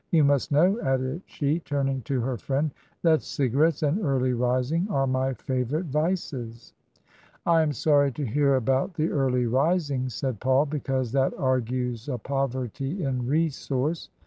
[0.09, 2.71] You must know," added she, turning to her friend,"
[3.03, 6.73] that cigarettes and early rising are my fiivourite vices,!
[7.45, 13.03] am sorry to hear about the early rising," said Faul," because that argues a poverty
[13.03, 14.09] in resource."